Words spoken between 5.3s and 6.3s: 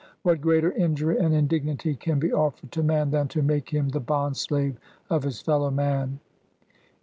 fellow man?